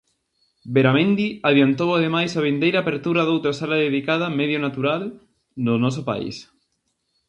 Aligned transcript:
Beramendi 0.75 1.25
adiantou 1.49 1.89
ademais 1.93 2.31
a 2.33 2.45
vindeira 2.47 2.77
apertura 2.81 3.21
doutra 3.27 3.53
sala 3.59 3.81
dedicada 3.87 4.35
Medio 4.39 4.59
Natural 4.65 5.03
do 5.65 5.73
noso 5.83 6.01
país. 6.09 6.37